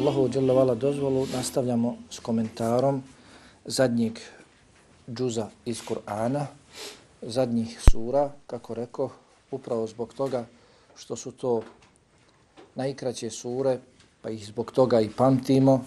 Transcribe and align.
Allahu 0.00 0.28
dželle 0.28 0.74
dozvolu 0.74 1.26
nastavljamo 1.32 1.96
s 2.10 2.18
komentarom 2.18 3.02
zadnjeg 3.64 4.18
džuza 5.10 5.50
iz 5.64 5.82
Kur'ana, 5.88 6.46
zadnjih 7.22 7.80
sura, 7.90 8.32
kako 8.46 8.74
rekao, 8.74 9.10
upravo 9.50 9.86
zbog 9.86 10.14
toga 10.14 10.46
što 10.96 11.16
su 11.16 11.32
to 11.32 11.62
najkraće 12.74 13.30
sure, 13.30 13.78
pa 14.22 14.30
ih 14.30 14.46
zbog 14.46 14.72
toga 14.72 15.00
i 15.00 15.10
pamtimo 15.10 15.84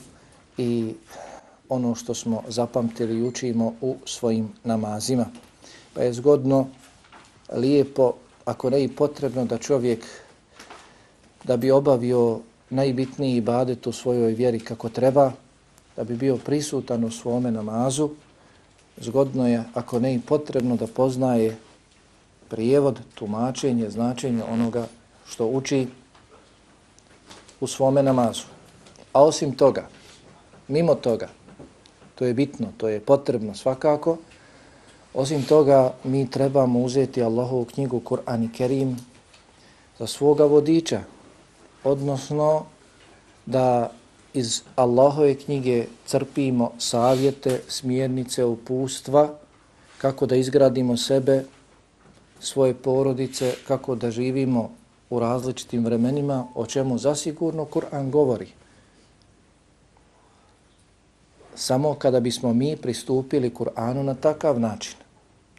i 0.57 0.93
ono 1.69 1.95
što 1.95 2.13
smo 2.13 2.43
zapamtili 2.47 3.27
učimo 3.27 3.73
u 3.81 3.95
svojim 4.05 4.53
namazima. 4.63 5.25
Pa 5.93 6.01
je 6.01 6.13
zgodno, 6.13 6.67
lijepo, 7.53 8.13
ako 8.45 8.69
ne 8.69 8.83
i 8.83 8.95
potrebno 8.95 9.45
da 9.45 9.57
čovjek 9.57 10.05
da 11.43 11.57
bi 11.57 11.71
obavio 11.71 12.39
najbitniji 12.69 13.35
ibadet 13.35 13.87
u 13.87 13.91
svojoj 13.91 14.33
vjeri 14.33 14.59
kako 14.59 14.89
treba, 14.89 15.31
da 15.95 16.03
bi 16.03 16.15
bio 16.15 16.37
prisutan 16.37 17.03
u 17.03 17.11
svome 17.11 17.51
namazu, 17.51 18.09
zgodno 18.97 19.47
je, 19.47 19.63
ako 19.73 19.99
ne 19.99 20.15
i 20.15 20.19
potrebno, 20.19 20.75
da 20.75 20.87
poznaje 20.87 21.57
prijevod, 22.49 22.99
tumačenje, 23.15 23.89
značenje 23.89 24.43
onoga 24.43 24.87
što 25.25 25.47
uči 25.47 25.87
u 27.59 27.67
svome 27.67 28.03
namazu. 28.03 28.43
A 29.13 29.23
osim 29.23 29.55
toga, 29.55 29.87
mimo 30.67 30.95
toga, 30.95 31.29
to 32.15 32.25
je 32.25 32.33
bitno, 32.33 32.67
to 32.77 32.87
je 32.87 32.99
potrebno 32.99 33.55
svakako, 33.55 34.17
osim 35.13 35.43
toga 35.43 35.93
mi 36.03 36.29
trebamo 36.29 36.79
uzeti 36.79 37.23
Allahovu 37.23 37.65
knjigu 37.65 37.99
Kur'an 37.99 38.43
i 38.43 38.51
Kerim 38.51 38.97
za 39.99 40.07
svoga 40.07 40.45
vodiča, 40.45 41.01
odnosno 41.83 42.65
da 43.45 43.91
iz 44.33 44.61
Allahove 44.75 45.35
knjige 45.35 45.85
crpimo 46.05 46.71
savjete, 46.77 47.61
smjernice, 47.67 48.45
upustva, 48.45 49.29
kako 49.97 50.25
da 50.25 50.35
izgradimo 50.35 50.97
sebe, 50.97 51.43
svoje 52.39 52.73
porodice, 52.73 53.53
kako 53.67 53.95
da 53.95 54.11
živimo 54.11 54.69
u 55.09 55.19
različitim 55.19 55.85
vremenima, 55.85 56.47
o 56.55 56.65
čemu 56.65 56.97
zasigurno 56.97 57.65
Kur'an 57.65 58.11
govori. 58.11 58.47
Samo 61.55 61.93
kada 61.93 62.19
bismo 62.19 62.53
mi 62.53 62.75
pristupili 62.77 63.53
Kur'anu 63.53 64.03
na 64.03 64.15
takav 64.15 64.59
način, 64.59 64.95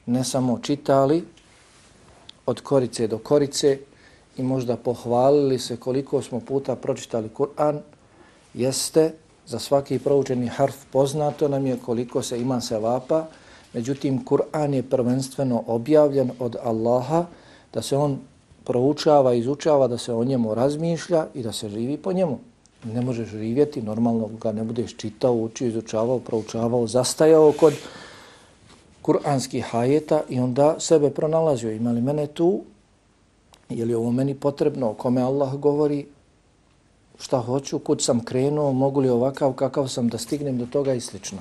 ne 0.06 0.24
samo 0.24 0.58
čitali 0.58 1.24
od 2.46 2.60
korice 2.60 3.06
do 3.06 3.18
korice 3.18 3.78
i 4.36 4.42
možda 4.42 4.76
pohvalili 4.76 5.58
se 5.58 5.76
koliko 5.76 6.22
smo 6.22 6.40
puta 6.40 6.76
pročitali 6.76 7.28
Kur'an, 7.28 7.80
jeste 8.54 9.12
za 9.46 9.58
svaki 9.58 9.98
proučeni 9.98 10.48
harf 10.48 10.76
poznato 10.92 11.48
nam 11.48 11.66
je 11.66 11.76
koliko 11.84 12.22
se 12.22 12.40
ima 12.40 12.60
sevapa, 12.60 13.26
međutim 13.72 14.24
Kur'an 14.24 14.74
je 14.74 14.82
prvenstveno 14.82 15.64
objavljen 15.66 16.30
od 16.38 16.56
Allaha 16.64 17.26
da 17.72 17.82
se 17.82 17.96
on 17.96 18.18
proučava, 18.64 19.34
izučava, 19.34 19.88
da 19.88 19.98
se 19.98 20.12
o 20.12 20.24
njemu 20.24 20.54
razmišlja 20.54 21.26
i 21.34 21.42
da 21.42 21.52
se 21.52 21.68
živi 21.68 21.96
po 21.96 22.12
njemu. 22.12 22.38
Ne 22.84 23.00
možeš 23.00 23.28
živjeti, 23.28 23.82
normalno 23.82 24.28
ga 24.40 24.52
ne 24.52 24.64
budeš 24.64 24.96
čitao, 24.96 25.34
učio, 25.34 25.68
izučavao, 25.68 26.18
proučavao, 26.18 26.86
zastajao 26.86 27.52
kod 27.52 27.74
kuranskih 29.02 29.64
hajeta 29.64 30.22
i 30.28 30.40
onda 30.40 30.76
sebe 30.78 31.10
pronalazio. 31.10 31.72
Ima 31.72 31.90
li 31.90 32.00
mene 32.00 32.26
tu? 32.26 32.60
Je 33.68 33.84
li 33.84 33.94
ovo 33.94 34.12
meni 34.12 34.34
potrebno? 34.34 34.90
O 34.90 34.94
kome 34.94 35.22
Allah 35.22 35.54
govori? 35.54 36.06
Šta 37.18 37.38
hoću? 37.38 37.78
Kud 37.78 38.02
sam 38.02 38.24
krenuo? 38.24 38.72
Mogu 38.72 39.00
li 39.00 39.08
ovakav 39.08 39.52
kakav 39.52 39.88
sam 39.88 40.08
da 40.08 40.18
stignem 40.18 40.58
do 40.58 40.66
toga 40.66 40.94
i 40.94 41.00
slično? 41.00 41.38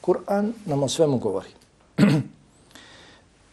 Kur'an 0.00 0.52
nam 0.66 0.82
o 0.82 0.88
svemu 0.88 1.18
govori. 1.18 1.48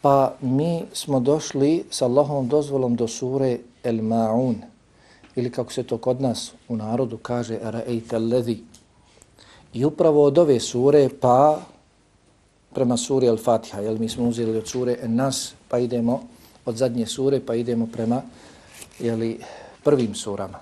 Pa 0.01 0.33
mi 0.41 0.85
smo 0.93 1.19
došli 1.19 1.83
sa 1.89 2.05
Allahovom 2.05 2.47
dozvolom 2.47 2.95
do 2.95 3.07
sure 3.07 3.57
El 3.83 3.95
Ma'un, 3.95 4.55
ili 5.35 5.51
kako 5.51 5.73
se 5.73 5.83
to 5.83 5.97
kod 5.97 6.21
nas 6.21 6.51
u 6.69 6.75
narodu 6.75 7.17
kaže, 7.17 7.59
Ra'ejte 7.59 8.17
ledhi. 8.31 8.63
I 9.73 9.85
upravo 9.85 10.23
od 10.23 10.37
ove 10.37 10.59
sure 10.59 11.09
pa 11.21 11.59
prema 12.73 12.97
suri 12.97 13.27
El 13.27 13.37
Fatiha, 13.37 13.81
jel 13.81 13.97
mi 13.97 14.09
smo 14.09 14.27
uzeli 14.29 14.57
od 14.57 14.67
sure 14.67 14.97
En 15.01 15.15
Nas, 15.15 15.53
pa 15.67 15.79
idemo 15.79 16.23
od 16.65 16.75
zadnje 16.75 17.05
sure, 17.05 17.39
pa 17.45 17.55
idemo 17.55 17.87
prema 17.87 18.21
jeli, 18.99 19.39
prvim 19.83 20.15
surama. 20.15 20.59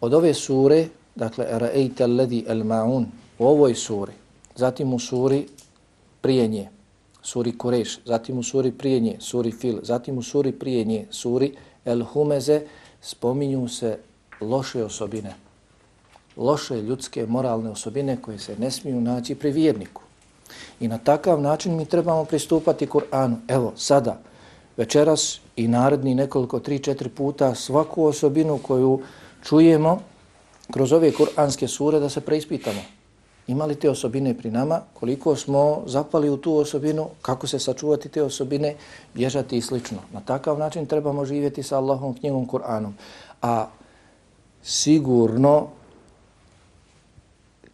Od 0.00 0.14
ove 0.14 0.34
sure, 0.34 0.88
dakle, 1.14 1.46
Ra'ejte 1.50 2.06
ledi 2.06 2.44
El 2.48 2.64
Ma'un, 2.64 3.06
u 3.38 3.46
ovoj 3.46 3.74
suri, 3.74 4.12
zatim 4.56 4.94
u 4.94 4.98
suri 4.98 5.46
prije 6.20 6.48
nje, 6.48 6.68
suri 7.22 7.58
Kureš, 7.58 7.98
zatim 8.04 8.38
u 8.38 8.42
suri 8.42 8.72
prije 8.72 9.00
nje, 9.00 9.16
suri 9.20 9.52
Fil, 9.52 9.78
zatim 9.82 10.18
u 10.18 10.22
suri 10.22 10.52
prije 10.52 10.84
nje, 10.84 11.06
suri 11.10 11.54
El 11.84 12.04
Humeze, 12.04 12.60
spominju 13.02 13.68
se 13.68 13.98
loše 14.40 14.84
osobine, 14.84 15.34
loše 16.36 16.82
ljudske 16.82 17.26
moralne 17.26 17.70
osobine 17.70 18.22
koje 18.22 18.38
se 18.38 18.56
ne 18.58 18.70
smiju 18.70 19.00
naći 19.00 19.34
pri 19.34 19.50
vjerniku. 19.50 20.02
I 20.80 20.88
na 20.88 20.98
takav 20.98 21.40
način 21.40 21.76
mi 21.76 21.84
trebamo 21.84 22.24
pristupati 22.24 22.86
Kur'anu. 22.86 23.36
Evo, 23.48 23.72
sada, 23.76 24.20
večeras 24.80 25.40
i 25.56 25.68
naredni 25.68 26.14
nekoliko, 26.14 26.60
tri, 26.60 26.78
četiri 26.78 27.08
puta 27.08 27.54
svaku 27.54 28.04
osobinu 28.04 28.58
koju 28.58 29.00
čujemo 29.44 29.98
kroz 30.72 30.92
ove 30.92 31.12
kur'anske 31.12 31.68
sure 31.68 32.00
da 32.00 32.08
se 32.08 32.20
preispitamo 32.20 32.80
imali 33.50 33.74
te 33.74 33.90
osobine 33.90 34.34
pri 34.34 34.50
nama, 34.50 34.80
koliko 34.94 35.36
smo 35.36 35.82
zapali 35.86 36.30
u 36.30 36.36
tu 36.36 36.54
osobinu, 36.56 37.08
kako 37.22 37.46
se 37.46 37.58
sačuvati 37.58 38.08
te 38.08 38.22
osobine, 38.22 38.74
bježati 39.14 39.56
i 39.56 39.62
slično. 39.62 39.98
Na 40.12 40.20
takav 40.20 40.58
način 40.58 40.86
trebamo 40.86 41.24
živjeti 41.24 41.62
sa 41.62 41.78
Allahom 41.78 42.14
knjigom 42.14 42.48
Kur'anom. 42.48 42.92
A 43.42 43.66
sigurno, 44.62 45.68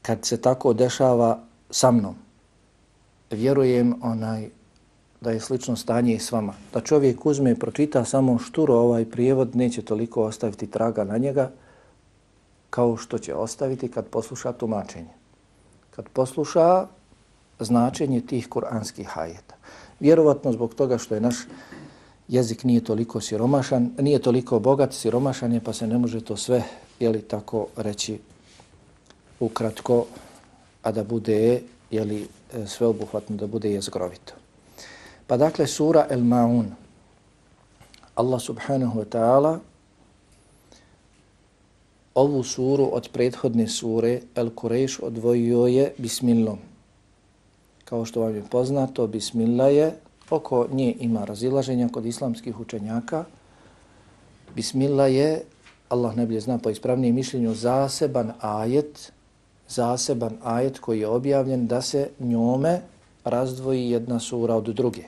kad 0.02 0.24
se 0.24 0.40
tako 0.40 0.72
dešava 0.72 1.38
sa 1.70 1.90
mnom, 1.90 2.14
vjerujem 3.30 3.94
onaj 4.02 4.48
da 5.26 5.34
je 5.34 5.40
slično 5.40 5.76
stanje 5.76 6.14
i 6.14 6.22
s 6.22 6.32
vama. 6.32 6.54
Da 6.72 6.80
čovjek 6.80 7.26
uzme 7.26 7.50
i 7.50 7.58
pročita 7.58 8.04
samo 8.04 8.38
šturo 8.38 8.74
ovaj 8.74 9.04
prijevod, 9.04 9.56
neće 9.56 9.82
toliko 9.82 10.22
ostaviti 10.22 10.70
traga 10.70 11.04
na 11.04 11.18
njega, 11.18 11.50
kao 12.70 12.96
što 12.96 13.18
će 13.18 13.34
ostaviti 13.34 13.90
kad 13.90 14.06
posluša 14.06 14.52
tumačenje 14.52 15.16
kad 15.96 16.08
posluša 16.12 16.86
značenje 17.60 18.20
tih 18.20 18.48
kuranskih 18.48 19.08
hajeta. 19.08 19.54
Vjerovatno 20.00 20.52
zbog 20.52 20.74
toga 20.74 20.98
što 20.98 21.14
je 21.14 21.20
naš 21.20 21.36
jezik 22.28 22.64
nije 22.64 22.84
toliko 22.84 23.20
siromašan, 23.20 23.90
nije 23.98 24.18
toliko 24.18 24.58
bogat, 24.58 24.92
siromašan 24.92 25.52
je 25.52 25.60
pa 25.60 25.72
se 25.72 25.86
ne 25.86 25.98
može 25.98 26.20
to 26.20 26.36
sve, 26.36 26.62
jeli 27.00 27.22
tako 27.22 27.66
reći 27.76 28.18
ukratko, 29.40 30.04
a 30.82 30.92
da 30.92 31.04
bude 31.04 31.62
jeli, 31.90 32.28
sveobuhvatno, 32.66 33.36
da 33.36 33.46
bude 33.46 33.72
jezgrovito. 33.72 34.45
Pa 35.26 35.36
dakle, 35.36 35.66
sura 35.66 36.06
El 36.10 36.22
Ma'un, 36.22 36.70
Allah 38.14 38.40
subhanahu 38.40 38.98
wa 38.98 39.04
ta'ala 39.04 39.60
ovu 42.16 42.42
suru 42.42 42.88
od 42.92 43.08
prethodne 43.12 43.68
sure 43.68 44.20
El 44.34 44.50
Kureš 44.50 45.00
odvojio 45.02 45.66
je 45.66 45.92
Bismillom. 45.98 46.58
Kao 47.84 48.04
što 48.04 48.20
vam 48.20 48.34
je 48.34 48.42
poznato, 48.50 49.06
Bismillah 49.06 49.74
je, 49.74 49.92
oko 50.30 50.66
nje 50.72 50.94
ima 51.00 51.24
razilaženja 51.24 51.88
kod 51.88 52.06
islamskih 52.06 52.60
učenjaka. 52.60 53.24
Bismillah 54.54 55.12
je, 55.12 55.42
Allah 55.88 56.16
ne 56.16 56.26
bilje 56.26 56.40
zna 56.40 56.58
po 56.58 56.70
ispravnijem 56.70 57.14
mišljenju, 57.14 57.54
zaseban 57.54 58.32
ajet, 58.40 59.12
zaseban 59.68 60.38
ajet 60.42 60.78
koji 60.78 61.00
je 61.00 61.08
objavljen 61.08 61.66
da 61.66 61.82
se 61.82 62.08
njome 62.20 62.80
razdvoji 63.26 63.90
jedna 63.90 64.20
sura 64.20 64.54
od 64.54 64.64
druge. 64.64 65.02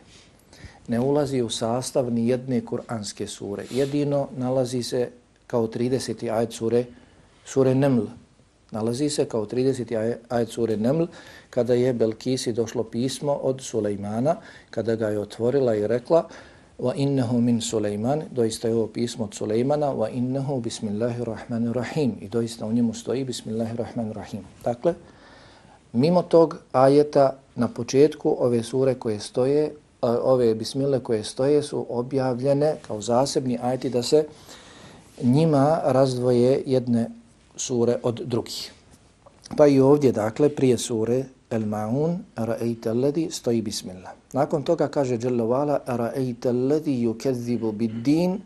Ne 0.88 1.00
ulazi 1.00 1.42
u 1.42 1.48
sastav 1.48 2.12
ni 2.12 2.28
jedne 2.28 2.60
kuranske 2.64 3.26
sure. 3.26 3.64
Jedino 3.70 4.28
nalazi 4.36 4.82
se 4.82 5.10
kao 5.46 5.66
30. 5.66 6.32
ajet 6.32 6.52
sure, 6.52 6.84
sure 7.44 7.74
Neml. 7.74 8.06
Nalazi 8.70 9.08
se 9.10 9.24
kao 9.24 9.46
30. 9.46 10.16
ajet 10.28 10.48
sure 10.48 10.76
Neml 10.76 11.04
kada 11.50 11.74
je 11.74 11.92
Belkisi 11.92 12.52
došlo 12.52 12.84
pismo 12.84 13.32
od 13.32 13.60
Sulejmana, 13.60 14.36
kada 14.70 14.96
ga 14.96 15.08
je 15.08 15.18
otvorila 15.18 15.74
i 15.74 15.86
rekla 15.86 16.28
wa 16.78 16.92
innahu 16.94 17.40
min 17.40 17.60
Sulejman, 17.60 18.22
doista 18.30 18.68
je 18.68 18.74
ovo 18.74 18.86
pismo 18.86 19.24
od 19.24 19.34
Sulejmana, 19.34 19.86
wa 19.86 20.08
innahu 20.12 20.60
bismillahirrahmanirrahim. 20.60 22.12
I 22.20 22.28
doista 22.28 22.66
u 22.66 22.72
njemu 22.72 22.94
stoji 22.94 23.24
bismillahirrahmanirrahim. 23.24 24.44
Dakle, 24.64 24.94
mimo 25.92 26.22
tog 26.22 26.58
ajeta 26.72 27.36
na 27.57 27.67
početku 27.67 28.35
ove 28.39 28.63
sure 28.63 28.95
koje 28.95 29.19
stoje, 29.19 29.71
ove 30.01 30.55
bismile 30.55 30.99
koje 30.99 31.23
stoje 31.23 31.63
su 31.63 31.85
objavljene 31.89 32.75
kao 32.87 33.01
zasebni 33.01 33.59
ajeti 33.61 33.89
da 33.89 34.03
se 34.03 34.25
njima 35.21 35.79
razdvoje 35.83 36.63
jedne 36.65 37.09
sure 37.55 37.97
od 38.03 38.21
drugih. 38.25 38.71
Pa 39.57 39.67
i 39.67 39.79
ovdje, 39.79 40.11
dakle, 40.11 40.49
prije 40.49 40.77
sure 40.77 41.25
El 41.49 41.61
Ma'un, 41.61 42.17
Ra'ejte 42.35 42.89
alladi, 42.89 43.27
stoji 43.31 43.61
bismillah. 43.61 44.11
Nakon 44.33 44.63
toga 44.63 44.87
kaže 44.87 45.17
Jalla 45.21 45.43
Vala, 45.43 45.79
Ra'ejte 45.87 46.49
alladi 46.49 47.05
yukezibu 47.05 47.71
bid 47.71 47.91
din, 47.91 48.41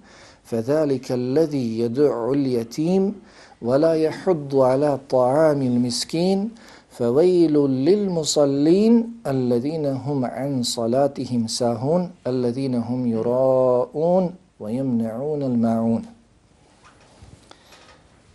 fedhalika 0.46 1.14
alladi 1.14 1.80
jedu'u 1.80 2.34
l-jatim, 2.36 3.14
ولا 3.62 3.94
يحض 3.94 4.56
على 4.56 5.00
طعام 5.10 5.62
المسكين 5.62 6.50
فويل 6.98 7.54
للمصلين 7.54 9.22
الذين 9.28 9.86
هم 9.86 10.26
عن 10.26 10.64
صلاتهم 10.64 11.48
ساهون 11.48 12.12
الذين 12.28 12.76
هم 12.76 13.08
يراءون 13.08 14.36
ويمنعون 14.60 15.42
الماعون 15.44 16.04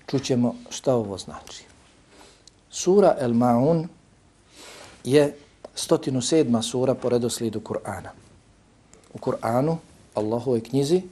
Čućemo 0.07 0.55
šta 0.71 0.95
ovo 0.95 1.19
znači. 1.19 1.65
Sura 2.71 3.17
El 3.21 3.33
Ma'un 3.33 3.87
je 5.05 5.37
107. 5.75 6.63
sura 6.63 6.95
po 6.95 7.09
redoslijedu 7.09 7.61
Kur'ana. 7.61 8.11
U 9.15 9.19
Kur'anu, 9.19 9.77
Allahove 10.15 10.61
knjizi, 10.61 11.03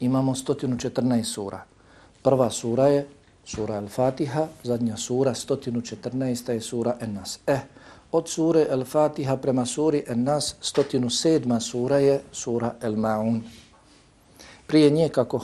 imamo 0.00 0.34
114 0.34 1.24
sura. 1.24 1.64
Prva 2.22 2.50
sura 2.50 2.86
je 2.86 3.08
sura 3.45 3.77
Al-Fatiha, 3.77 4.47
zadnja 4.63 4.97
sura, 4.97 5.33
114. 5.33 6.51
je 6.51 6.61
sura 6.61 6.97
En-Nas. 7.01 7.39
Eh, 7.47 7.59
od 8.11 8.29
sure 8.29 8.67
Al-Fatiha 8.71 9.37
prema 9.37 9.65
suri 9.65 10.03
En-Nas, 10.07 10.55
107. 10.61 11.59
sura 11.59 11.97
je 11.97 12.21
sura 12.31 12.75
El-Ma'un. 12.81 13.41
Prije 14.67 14.89
nje, 14.89 15.09
kako, 15.09 15.41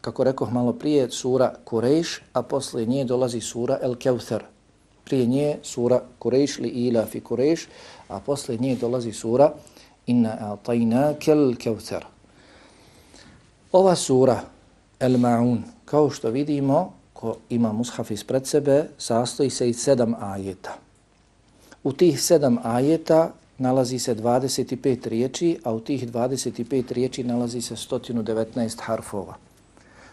kako 0.00 0.24
rekoh 0.24 0.52
malo 0.52 0.72
prije, 0.72 1.10
sura 1.10 1.54
Kurejš, 1.64 2.20
a 2.32 2.42
poslije 2.42 2.86
nje 2.86 3.04
dolazi 3.04 3.40
sura 3.40 3.78
El-Kevther. 3.82 4.40
Prije 5.04 5.26
nje 5.26 5.58
sura 5.62 6.02
Kurejš 6.18 6.58
li 6.58 6.68
ila 6.68 7.06
fi 7.06 7.20
Kurejš, 7.20 7.68
a 8.08 8.20
poslije 8.20 8.58
nje 8.58 8.76
dolazi 8.76 9.12
sura 9.12 9.52
Inna 10.06 10.36
atajna 10.40 11.14
kel 11.20 11.56
Kevther. 11.56 12.04
Ova 13.72 13.96
sura 13.96 14.40
El-Ma'un, 15.00 15.58
kao 15.84 16.10
što 16.10 16.30
vidimo, 16.30 16.92
ko 17.18 17.36
ima 17.50 17.72
mushaf 17.72 18.10
ispred 18.10 18.46
sebe, 18.46 18.84
sastoji 18.98 19.50
se 19.50 19.68
iz 19.68 19.80
sedam 19.82 20.14
ajeta. 20.20 20.76
U 21.84 21.92
tih 21.92 22.20
sedam 22.22 22.58
ajeta 22.62 23.32
nalazi 23.58 23.98
se 23.98 24.14
25 24.14 25.08
riječi, 25.08 25.58
a 25.64 25.72
u 25.74 25.80
tih 25.80 26.08
25 26.12 26.92
riječi 26.92 27.24
nalazi 27.24 27.62
se 27.62 27.74
119 27.74 28.80
harfova. 28.80 29.34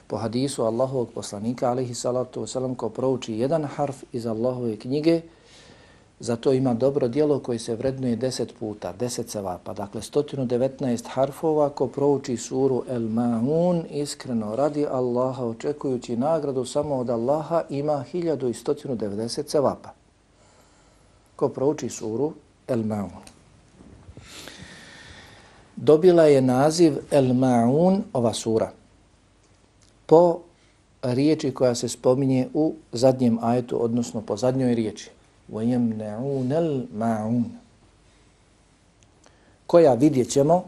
Po 0.07 0.17
hadisu 0.17 0.63
Allahovog 0.63 1.11
poslanika, 1.13 1.69
alaihi 1.69 1.93
salatu 1.93 2.41
wasalam, 2.41 2.75
ko 2.75 2.89
prouči 2.89 3.37
jedan 3.37 3.63
harf 3.65 4.03
iz 4.11 4.25
Allahove 4.25 4.77
knjige, 4.77 5.21
Zato 6.19 6.53
ima 6.53 6.73
dobro 6.73 7.07
dijelo 7.07 7.39
koje 7.39 7.59
se 7.59 7.75
vrednuje 7.75 8.17
10 8.17 8.45
puta, 8.59 8.93
10 8.99 9.27
sevapa. 9.27 9.73
Dakle, 9.73 10.01
119 10.01 11.07
harfova 11.07 11.69
ko 11.69 11.87
prouči 11.87 12.37
suru 12.37 12.83
El 12.89 13.01
Ma'un 13.01 13.83
iskreno 13.89 14.55
radi 14.55 14.85
Allaha 14.85 15.45
očekujući 15.45 16.17
nagradu 16.17 16.65
samo 16.65 16.95
od 16.95 17.09
Allaha 17.09 17.63
ima 17.69 18.03
1190 18.13 19.47
sevapa. 19.47 19.89
Ko 21.35 21.49
prouči 21.49 21.89
suru 21.89 22.33
El 22.67 22.79
Ma'un. 22.83 23.25
Dobila 25.75 26.23
je 26.23 26.41
naziv 26.41 26.97
El 27.11 27.25
Ma'un 27.25 28.01
ova 28.13 28.33
sura 28.33 28.71
po 30.05 30.39
riječi 31.03 31.51
koja 31.51 31.75
se 31.75 31.89
spominje 31.89 32.47
u 32.53 32.73
zadnjem 32.91 33.37
ajetu, 33.41 33.83
odnosno 33.83 34.21
po 34.21 34.37
zadnjoj 34.37 34.75
riječi. 34.75 35.14
وَيَمْنَعُونَ 35.52 36.52
الْمَعُونَ 36.52 37.44
koja 39.66 39.94
vidjet 39.94 40.30
ćemo 40.30 40.64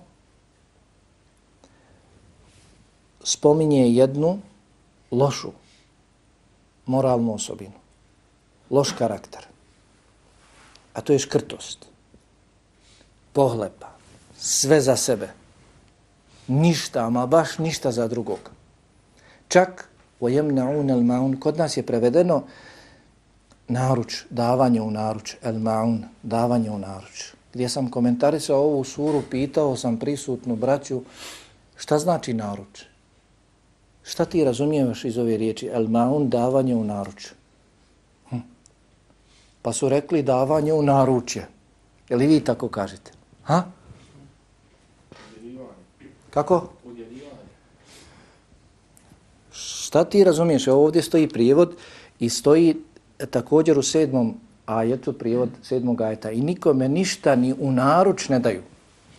spominje 3.24 3.94
jednu 3.94 4.38
lošu 5.10 5.52
moralnu 6.86 7.34
osobinu, 7.34 7.72
loš 8.70 8.92
karakter, 8.92 9.46
a 10.94 11.00
to 11.00 11.12
je 11.12 11.18
škrtost, 11.18 11.86
pohlepa, 13.32 13.88
sve 14.38 14.80
za 14.80 14.96
sebe, 14.96 15.28
ništa, 16.48 17.06
ama 17.06 17.26
baš 17.26 17.58
ništa 17.58 17.92
za 17.92 18.08
drugog. 18.08 18.50
Čak 19.48 19.88
وَيَمْنَعُونَ 20.20 20.90
الْمَعُونَ 20.90 21.40
kod 21.40 21.58
nas 21.58 21.76
je 21.76 21.82
prevedeno 21.82 22.42
naruč, 23.67 24.23
davanje 24.29 24.81
u 24.81 24.91
naruč, 24.91 25.35
el 25.41 25.59
maun, 25.59 26.03
davanje 26.23 26.71
u 26.71 26.79
naruč. 26.79 27.33
Gdje 27.53 27.69
sam 27.69 27.89
komentarisao 27.89 28.61
ovu 28.61 28.83
suru, 28.83 29.21
pitao 29.31 29.75
sam 29.75 29.97
prisutnu 29.97 30.55
braću, 30.55 31.01
šta 31.75 31.99
znači 31.99 32.33
naruč? 32.33 32.83
Šta 34.03 34.25
ti 34.25 34.43
razumijevaš 34.43 35.05
iz 35.05 35.17
ove 35.17 35.37
riječi? 35.37 35.69
El 35.73 35.87
maun, 35.87 36.29
davanje 36.29 36.75
u 36.75 36.83
naruč. 36.83 37.27
Hm. 38.29 38.37
Pa 39.61 39.73
su 39.73 39.89
rekli 39.89 40.23
davanje 40.23 40.73
u 40.73 40.81
naručje. 40.81 41.47
Je 42.09 42.15
li 42.15 42.27
vi 42.27 42.39
tako 42.39 42.69
kažete? 42.69 43.11
Ha? 43.43 43.63
Kako? 46.29 46.69
Šta 49.51 50.03
ti 50.03 50.23
razumiješ? 50.23 50.67
Ovdje 50.67 51.01
stoji 51.01 51.29
prijevod 51.29 51.75
i 52.19 52.29
stoji 52.29 52.75
također 53.25 53.79
u 53.79 53.83
sedmom 53.83 54.35
ajetu, 54.65 55.13
prijevod 55.13 55.49
sedmog 55.63 56.01
ajeta, 56.01 56.31
i 56.31 56.41
nikome 56.41 56.89
ništa 56.89 57.35
ni 57.35 57.55
u 57.59 57.71
naruč 57.71 58.29
ne 58.29 58.39
daju. 58.39 58.61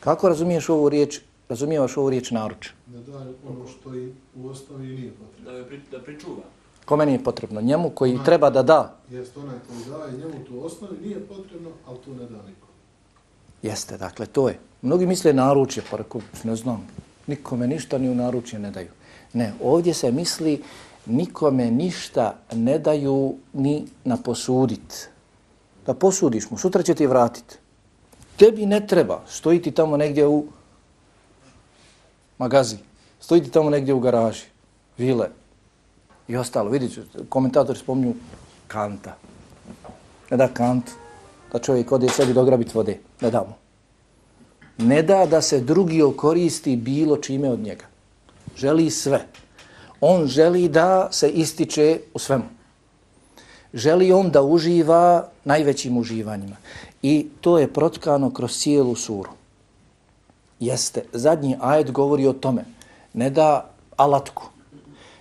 Kako 0.00 0.29
razumiješ 0.29 0.69
ovu 0.69 0.89
riječ, 0.89 1.21
razumijevaš 1.49 1.97
ovu 1.97 2.11
riječ 2.11 2.31
naruč? 2.31 2.71
Da 2.87 3.12
daju 3.12 3.35
ono 3.49 3.67
što 3.67 3.95
i 3.95 4.12
u 4.37 4.49
osnovi 4.49 4.87
nije 4.87 5.11
potrebno. 5.11 5.59
Da, 5.59 5.65
pri, 5.65 5.81
da 5.91 5.99
pričuva. 5.99 6.43
Kome 6.85 7.06
nije 7.06 7.25
potrebno? 7.25 7.61
Njemu 7.61 7.91
koji 7.91 8.12
onaj, 8.12 8.25
treba 8.25 8.50
da 8.50 8.62
da. 8.62 8.97
Jeste 9.11 9.41
onaj 9.41 9.56
koji 9.69 9.99
daje, 9.99 10.12
njemu 10.12 10.44
to 10.49 10.55
u 10.55 10.65
osnovi 10.65 10.97
nije 11.03 11.21
potrebno, 11.21 11.71
ali 11.87 11.99
to 12.05 12.11
ne 12.11 12.19
da 12.19 12.37
niko. 12.37 12.69
Jeste, 13.62 13.99
dakle, 13.99 14.27
to 14.27 14.49
je. 14.49 14.59
Mnogi 14.83 15.06
misle 15.06 15.33
naručje, 15.33 15.83
pa 15.91 15.97
rekao, 15.97 16.21
ne 16.44 16.56
znam, 16.56 16.87
nikome 17.27 17.67
ništa 17.67 17.99
ni 17.99 18.08
u 18.08 18.15
naručje 18.15 18.58
ne 18.58 18.70
daju. 18.70 18.89
Ne, 19.32 19.53
ovdje 19.63 19.94
se 19.94 20.13
misli 20.13 20.63
nikome 21.08 21.70
ništa 21.70 22.36
ne 22.53 22.79
daju 22.79 23.36
ni 23.53 23.86
na 24.05 24.17
posudit. 24.17 25.08
Da 25.86 25.94
posudiš 25.94 26.50
mu, 26.50 26.58
sutra 26.58 26.82
će 26.82 26.94
ti 26.94 27.06
vratiti. 27.06 27.56
Tebi 28.36 28.67
ne 28.67 28.86
treba, 28.86 29.22
stojiti 29.29 29.70
tamo 29.70 29.96
negdje 29.96 30.27
u 30.27 30.44
magazi, 32.38 32.77
stojiti 33.20 33.50
tamo 33.50 33.70
negdje 33.70 33.94
u 33.94 34.00
garaži, 34.00 34.44
vile 34.98 35.29
i 36.29 36.36
ostalo. 36.36 36.70
Vidite, 36.70 37.03
komentatori 37.29 37.79
spominju 37.79 38.15
kanta. 38.67 39.17
Ne 40.31 40.36
da 40.36 40.48
kant, 40.48 40.91
da 41.53 41.58
čovjek 41.58 41.93
ode 41.93 42.08
sebi 42.08 42.32
dograbit 42.32 42.74
vode, 42.74 42.98
ne 43.20 43.31
da 43.31 43.41
mu. 43.41 43.55
Ne 44.79 45.03
da 45.03 45.27
da 45.27 45.43
se 45.43 45.60
drugi 45.60 46.03
okoristi 46.03 46.77
bilo 46.77 47.17
čime 47.17 47.50
od 47.50 47.60
njega. 47.60 47.84
Želi 48.56 48.91
sve 48.91 49.27
on 50.00 50.26
želi 50.26 50.69
da 50.69 51.08
se 51.12 51.31
ističe 51.31 52.00
u 52.14 52.19
svemu. 52.19 52.44
Želi 53.74 54.12
on 54.12 54.31
da 54.31 54.43
uživa 54.43 55.28
najvećim 55.44 55.96
uživanjima. 55.96 56.56
I 57.02 57.26
to 57.40 57.58
je 57.58 57.72
protkano 57.72 58.31
kroz 58.31 58.58
cijelu 58.58 58.94
suru. 58.94 59.31
Jeste, 60.60 61.05
zadnji 61.12 61.56
ajet 61.60 61.90
govori 61.90 62.26
o 62.26 62.32
tome. 62.32 62.64
Ne 63.14 63.31
da 63.31 63.70
alatku. 63.96 64.44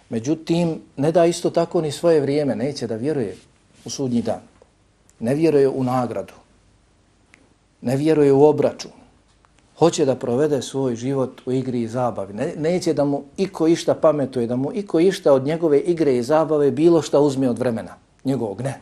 Međutim, 0.10 0.82
ne 0.98 1.12
da 1.12 1.26
isto 1.26 1.50
tako 1.50 1.82
ni 1.82 1.92
svoje 1.92 2.22
vrijeme. 2.22 2.56
Neće 2.56 2.88
da 2.88 2.96
vjeruje 2.96 3.38
u 3.86 3.90
sudnji 3.90 4.22
dan. 4.22 4.42
Ne 5.20 5.36
vjeruje 5.36 5.70
u 5.70 5.84
nagradu. 5.84 6.34
Ne 7.82 7.96
vjeruje 7.96 8.34
u 8.34 8.46
obračun 8.46 8.92
hoće 9.80 10.06
da 10.06 10.16
provede 10.16 10.62
svoj 10.62 10.96
život 10.96 11.42
u 11.46 11.52
igri 11.52 11.82
i 11.82 11.88
zabavi. 11.88 12.34
Ne, 12.34 12.54
neće 12.58 12.94
da 12.94 13.06
mu 13.06 13.24
iko 13.38 13.68
išta 13.68 13.94
pametuje, 13.94 14.48
da 14.48 14.56
mu 14.56 14.74
iko 14.74 15.00
išta 15.00 15.34
od 15.34 15.46
njegove 15.46 15.80
igre 15.80 16.18
i 16.18 16.24
zabave 16.24 16.72
bilo 16.72 17.02
šta 17.02 17.20
uzme 17.20 17.50
od 17.50 17.60
vremena. 17.60 17.96
Njegovog 18.24 18.62
ne. 18.62 18.80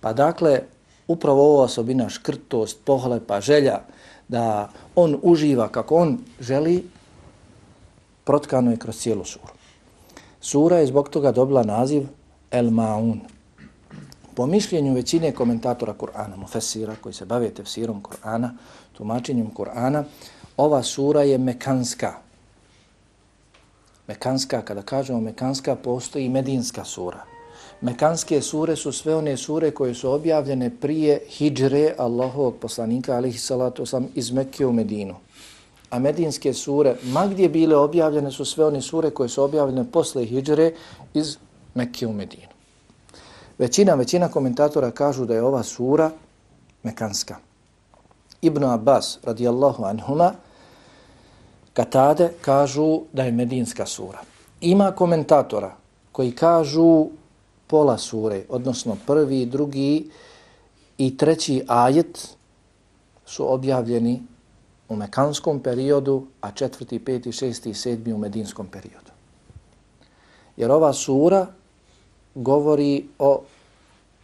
Pa 0.00 0.12
dakle, 0.12 0.60
upravo 1.08 1.54
ova 1.54 1.62
osobina 1.64 2.08
škrtost, 2.08 2.78
pohlepa, 2.84 3.40
želja 3.40 3.80
da 4.28 4.70
on 4.94 5.18
uživa 5.22 5.68
kako 5.68 5.96
on 5.96 6.18
želi, 6.40 6.84
protkano 8.24 8.70
je 8.70 8.76
kroz 8.76 8.96
cijelu 8.96 9.24
suru. 9.24 9.52
Sura 10.40 10.76
je 10.78 10.86
zbog 10.86 11.08
toga 11.08 11.32
dobila 11.32 11.62
naziv 11.62 12.06
El 12.50 12.66
Ma'un, 12.66 13.18
Po 14.38 14.46
mišljenju 14.46 14.94
većine 14.94 15.32
komentatora 15.32 15.94
Kur'ana, 15.98 16.36
mufesira 16.36 16.94
koji 17.00 17.12
se 17.12 17.24
bave 17.24 17.50
tefsirom 17.50 18.02
Kur'ana, 18.02 18.50
tumačenjem 18.92 19.50
Kur'ana, 19.54 20.04
ova 20.56 20.82
sura 20.82 21.22
je 21.22 21.38
mekanska. 21.38 22.12
Mekanska, 24.06 24.60
kada 24.62 24.82
kažemo 24.82 25.20
Mekanska, 25.20 25.74
postoji 25.76 26.24
i 26.24 26.28
Medinska 26.28 26.84
sura. 26.84 27.24
Mekanske 27.80 28.40
sure 28.40 28.76
su 28.76 28.92
sve 28.92 29.16
one 29.16 29.36
sure 29.36 29.70
koje 29.70 29.94
su 29.94 30.10
objavljene 30.10 30.70
prije 30.70 31.20
hijdžre 31.28 31.94
Allahovog 31.98 32.54
poslanika, 32.60 33.16
alihi 33.16 33.38
salatu 33.38 33.86
sam, 33.86 34.06
iz 34.14 34.30
Mekke 34.30 34.66
u 34.66 34.72
Medinu. 34.72 35.16
A 35.90 35.98
medinske 35.98 36.54
sure, 36.54 36.94
ma 37.02 37.26
gdje 37.26 37.48
bile 37.48 37.76
objavljene, 37.76 38.30
su 38.30 38.44
sve 38.44 38.64
one 38.64 38.82
sure 38.82 39.10
koje 39.10 39.28
su 39.28 39.42
objavljene 39.42 39.90
posle 39.90 40.24
hijdžre 40.24 40.72
iz 41.14 41.36
Mekke 41.74 42.06
u 42.06 42.12
Medinu. 42.12 42.57
Većina, 43.58 43.94
većina 43.94 44.28
komentatora 44.28 44.90
kažu 44.90 45.24
da 45.24 45.34
je 45.34 45.42
ova 45.42 45.62
sura 45.62 46.10
mekanska. 46.82 47.36
Ibn 48.40 48.64
Abbas, 48.64 49.18
radijallahu 49.22 49.84
anhuma, 49.84 50.32
Katade 51.78 52.32
kažu 52.40 53.00
da 53.12 53.22
je 53.22 53.32
medinska 53.32 53.86
sura. 53.86 54.18
Ima 54.60 54.90
komentatora 54.92 55.76
koji 56.12 56.32
kažu 56.32 57.06
pola 57.66 57.98
sure, 57.98 58.42
odnosno 58.48 58.96
prvi, 59.06 59.46
drugi 59.46 60.10
i 60.98 61.16
treći 61.16 61.64
ajet 61.68 62.28
su 63.26 63.52
objavljeni 63.52 64.22
u 64.88 64.96
mekanskom 64.96 65.60
periodu, 65.60 66.26
a 66.40 66.50
četvrti, 66.50 66.98
peti, 66.98 67.32
šesti 67.32 67.70
i 67.70 67.74
sedmi 67.74 68.12
u 68.12 68.18
medinskom 68.18 68.66
periodu. 68.66 69.12
Jer 70.56 70.70
ova 70.70 70.92
sura 70.92 71.46
govori 72.38 73.04
o 73.18 73.40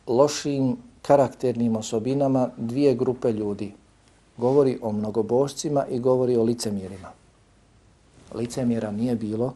lošim 0.06 0.76
karakternim 1.02 1.76
osobinama 1.76 2.50
dvije 2.56 2.94
grupe 2.94 3.32
ljudi. 3.32 3.72
Govori 4.36 4.78
o 4.82 4.92
mnogobošcima 4.92 5.86
i 5.86 5.98
govori 5.98 6.36
o 6.36 6.42
licemjerima. 6.42 7.10
Licemjera 8.34 8.90
nije 8.90 9.14
bilo 9.14 9.54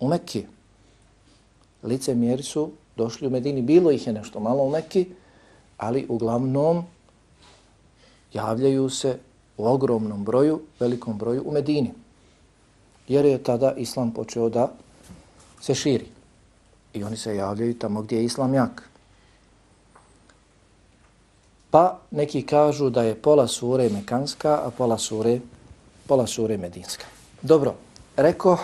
u 0.00 0.08
Mekki. 0.08 0.44
Licemjeri 1.82 2.42
su 2.42 2.70
došli 2.96 3.26
u 3.26 3.30
Medini. 3.30 3.62
Bilo 3.62 3.90
ih 3.90 4.06
je 4.06 4.12
nešto 4.12 4.40
malo 4.40 4.64
u 4.64 4.70
Mekki, 4.70 5.06
ali 5.76 6.06
uglavnom 6.08 6.84
javljaju 8.32 8.90
se 8.90 9.18
u 9.56 9.66
ogromnom 9.66 10.24
broju, 10.24 10.60
velikom 10.80 11.18
broju 11.18 11.42
u 11.46 11.52
Medini. 11.52 11.92
Jer 13.08 13.24
je 13.24 13.42
tada 13.42 13.72
Islam 13.72 14.12
počeo 14.14 14.48
da 14.48 14.72
se 15.60 15.74
širi. 15.74 16.17
I 16.98 17.04
oni 17.04 17.16
se 17.16 17.36
javljaju 17.36 17.78
tamo 17.78 18.02
gdje 18.02 18.16
je 18.16 18.24
Islam 18.24 18.54
jak. 18.54 18.82
Pa 21.70 21.98
neki 22.10 22.42
kažu 22.42 22.90
da 22.90 23.02
je 23.02 23.14
pola 23.14 23.48
sure 23.48 23.88
mekanska, 23.88 24.60
a 24.64 24.70
pola 24.70 24.98
sure, 24.98 25.40
pola 26.06 26.26
sure 26.26 26.56
medinska. 26.56 27.04
Dobro, 27.42 27.74
reko 28.16 28.58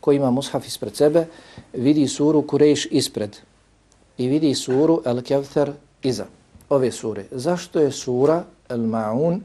ko 0.00 0.12
ima 0.12 0.30
mushaf 0.30 0.66
ispred 0.66 0.96
sebe, 0.96 1.26
vidi 1.72 2.08
suru 2.08 2.42
Kurejš 2.42 2.86
ispred 2.90 3.36
i 4.18 4.28
vidi 4.28 4.54
suru 4.54 5.02
El 5.04 5.22
Kevther 5.22 5.72
iza 6.02 6.26
ove 6.68 6.92
sure. 6.92 7.24
Zašto 7.30 7.80
je 7.80 7.92
sura 7.92 8.44
El 8.68 8.80
Ma'un 8.80 9.40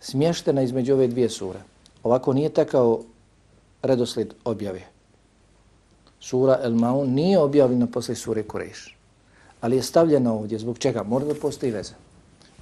smještena 0.00 0.62
između 0.62 0.94
ove 0.94 1.06
dvije 1.06 1.30
sure? 1.30 1.58
Ovako 2.02 2.32
nije 2.32 2.48
takao 2.48 3.00
redoslijed 3.82 4.34
objave. 4.44 4.80
Sura 6.20 6.58
El 6.62 6.72
Ma'un 6.72 7.14
nije 7.14 7.38
objavljena 7.38 7.86
posle 7.86 8.14
sure 8.14 8.42
Kureš, 8.42 8.96
ali 9.60 9.76
je 9.76 9.82
stavljena 9.82 10.32
ovdje. 10.32 10.58
Zbog 10.58 10.78
čega? 10.78 11.02
Mora 11.02 11.24
da 11.24 11.34
postoji 11.34 11.72
veza. 11.72 11.94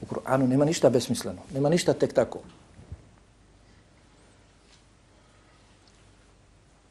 U 0.03 0.07
Kur'anu 0.07 0.47
nema 0.47 0.65
ništa 0.65 0.91
besmisleno. 0.91 1.43
Nema 1.55 1.69
ništa 1.69 1.93
tek 1.93 2.13
tako. 2.13 2.39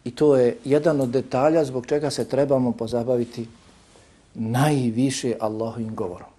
I 0.04 0.12
to 0.12 0.36
je 0.36 0.58
jedan 0.66 1.02
od 1.02 1.10
detalja 1.10 1.66
zbog 1.66 1.86
čega 1.86 2.10
se 2.10 2.26
trebamo 2.26 2.72
pozabaviti 2.72 3.48
najviše 4.36 5.36
Allahovim 5.40 5.96
govorom. 5.96 6.30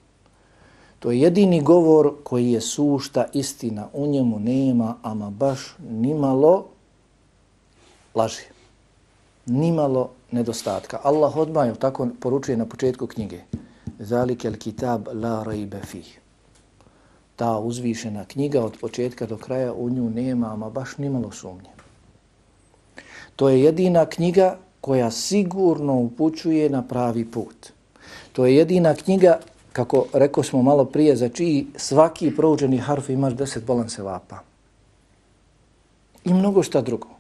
To 0.99 1.11
je 1.11 1.21
jedini 1.21 1.63
govor 1.63 2.15
koji 2.25 2.53
je 2.53 2.61
sušta 2.61 3.27
istina. 3.33 3.89
U 3.93 4.07
njemu 4.07 4.39
nema, 4.39 4.97
ama 5.03 5.31
baš 5.31 5.77
nimalo 5.91 6.67
laži. 8.15 8.49
Nimalo 9.47 10.11
nedostatka. 10.31 11.01
Allah 11.03 11.37
odmah 11.37 11.77
tako 11.77 12.09
poručuje 12.21 12.57
na 12.57 12.67
početku 12.67 13.07
knjige. 13.07 13.41
Zalike 13.99 14.53
kitab 14.53 15.09
la 15.13 15.43
rajbe 15.43 15.81
fih. 15.85 16.21
Ta 17.37 17.59
uzvišena 17.59 18.25
knjiga 18.25 18.65
od 18.65 18.77
početka 18.81 19.27
do 19.27 19.37
kraja 19.37 19.73
u 19.73 19.91
nju 19.91 20.11
nema, 20.11 20.53
ama 20.53 20.71
baš 20.71 20.97
nimalo 20.99 21.31
sumnje. 21.31 21.71
To 23.37 23.49
je 23.49 23.63
jedina 23.63 24.07
knjiga 24.07 24.59
koja 24.81 25.11
sigurno 25.11 25.95
upućuje 25.95 26.71
na 26.71 26.83
pravi 26.83 27.25
put. 27.25 27.73
To 28.33 28.47
je 28.47 28.57
jedina 28.57 28.95
knjiga, 28.95 29.39
kako 29.73 30.07
rekao 30.13 30.45
smo 30.45 30.63
malo 30.63 30.85
prije, 30.85 31.17
za 31.17 31.29
čiji 31.29 31.67
svaki 31.77 32.37
proučeni 32.37 32.79
harf 32.79 33.09
imaš 33.09 33.35
deset 33.35 33.65
bolan 33.65 33.89
vapa. 33.99 34.39
I 36.25 36.35
mnogo 36.35 36.63
šta 36.63 36.81
drugo. 36.81 37.18